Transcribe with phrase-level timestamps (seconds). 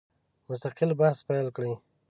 [0.47, 1.73] مستقل بحث پیل کړي.